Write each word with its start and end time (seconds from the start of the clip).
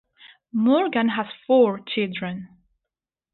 Morgan 0.51 1.09
has 1.09 1.27
four 1.45 1.79
children. 1.79 2.47